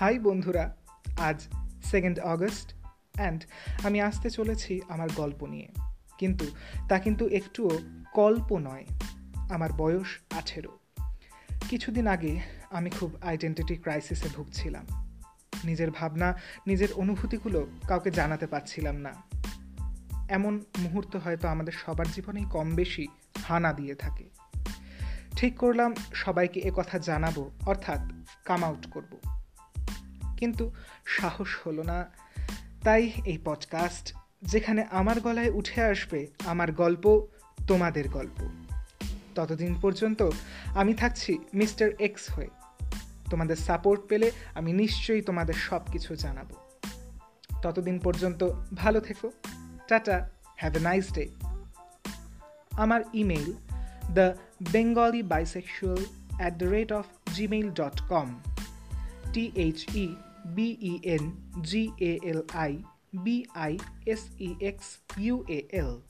High 0.00 0.18
বন্ধুরা, 0.18 0.76
আজ 1.18 1.48
second 1.84 2.18
August 2.18 2.74
and 3.14 3.44
আমি 3.84 4.00
আসতে 4.00 4.30
চলেছি 4.30 4.80
আমার 4.88 5.08
গল্প 5.16 5.44
নিয়ে। 5.44 5.68
কিন্তু 6.18 6.46
তা 6.88 6.98
কিন্তু 6.98 7.28
একটুও 7.28 7.78
কল্প 8.12 8.58
নয়, 8.58 8.86
আমার 9.50 9.72
বয়স 9.72 10.18
আঠেরো। 10.30 10.78
কিছুদিন 11.68 12.06
আগে 12.06 12.40
আমি 12.70 12.90
খুব 12.90 13.16
আইডেন্টিটি 13.22 13.76
ক্রাইসিসে 13.76 14.28
ভুগছিলাম। 14.34 14.86
নিজের 15.64 15.90
ভাবনা, 15.90 16.38
নিজের 16.66 16.92
অনুভূতিগুলো 16.92 17.68
কাউকে 17.88 18.10
জানাতে 18.10 18.46
পারছিলাম 18.46 18.96
না। 18.96 19.14
এমন 20.28 20.60
মুহূর্ত 20.78 21.16
হয়তো 21.16 21.48
আমাদের 21.48 21.72
সবার 21.72 22.06
জীবনেই 22.12 22.44
কম 22.44 22.74
বেশি 22.74 23.08
হানা 23.42 23.72
দিয়ে 23.72 23.94
থাকে। 23.94 24.24
ঠিক 25.36 25.56
করলাম 25.56 25.94
সবাইকে 26.14 26.70
কথা 26.76 26.98
জানাব, 26.98 27.50
অর্থাৎ 27.66 28.00
কাম 28.44 28.64
আউট 28.64 28.86
করব। 28.86 29.29
কিন্তু 30.40 30.72
সাহস 31.06 31.48
হলো 31.66 31.82
না। 31.82 32.10
তাই 32.84 33.12
এই 33.24 33.38
পডকাস্ট 33.44 34.14
যেখানে 34.42 34.82
আমার 34.90 35.20
গলায় 35.20 35.50
উঠে 35.50 35.82
আসবে 35.82 36.26
আমার 36.46 36.72
গল্প, 36.72 37.26
তোমাদের 37.66 38.08
গল্প। 38.08 38.50
ততদিন 39.34 39.74
পর্যন্ত 39.82 40.30
আমি 40.66 40.94
থাকছি 40.94 41.38
মিস্টার 41.54 41.90
এক্স 41.98 42.30
হয়ে। 42.30 42.48
তোমাদের 43.30 43.56
সাপোর্ট 43.56 44.02
পেলে 44.08 44.30
আমি 44.54 44.72
নিশ্চয়ই 44.72 45.22
তোমাদের 45.22 45.54
সব 45.54 45.80
কিছু 45.92 46.16
জানাব। 46.16 46.50
ততদিন 47.62 47.98
পর্যন্ত 47.98 48.44
ভালো 48.74 49.00
থেকো। 49.00 49.30
Tata 49.88 50.30
have 50.56 50.76
a 50.76 50.80
nice 50.80 51.12
day 51.12 51.28
আমার 52.70 53.00
email 53.14 53.52
the 54.14 54.34
Bengali 54.72 55.22
bisexual 55.22 56.04
at 56.38 56.54
the 56.54 56.64
rate 56.64 56.92
of 56.92 57.04
Gmail 57.34 57.70
dot 57.70 58.00
com 58.08 58.40
T 59.32 59.52
H 59.54 59.86
E 59.94 60.14
B 60.54 60.78
E 60.80 61.00
N 61.04 61.36
G 61.62 61.92
A 62.00 62.20
L 62.26 62.42
I 62.54 62.84
B 63.22 63.46
I 63.54 63.78
S 64.06 64.30
E 64.38 64.56
X 64.60 65.00
U 65.16 65.44
A 65.48 65.66
L. 65.72 66.02